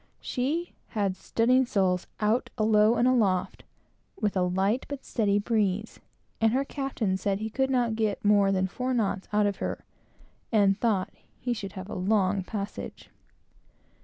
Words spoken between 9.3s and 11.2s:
out of her and thought